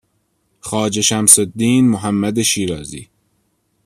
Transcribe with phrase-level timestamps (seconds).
[0.59, 3.09] خواجه شمسالدین محمد شیرازی